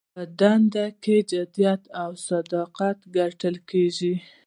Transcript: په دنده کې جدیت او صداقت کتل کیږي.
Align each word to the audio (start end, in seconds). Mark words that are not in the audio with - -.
په 0.15 0.21
دنده 0.39 0.85
کې 1.03 1.15
جدیت 1.31 1.81
او 2.01 2.09
صداقت 2.27 2.97
کتل 3.15 3.55
کیږي. 3.69 4.13